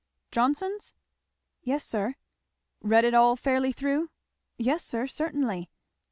[0.31, 0.95] Johnson's?"
[1.61, 2.15] "Yes sir."
[2.81, 4.09] "Read it all fairly through?"
[4.57, 5.69] "Yes sir, certainly."